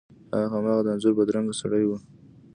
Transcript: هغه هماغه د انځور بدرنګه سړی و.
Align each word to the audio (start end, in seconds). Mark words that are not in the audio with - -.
هغه 0.35 0.47
هماغه 0.59 0.81
د 0.83 0.87
انځور 0.93 1.13
بدرنګه 1.19 1.53
سړی 1.61 1.83
و. 1.85 1.91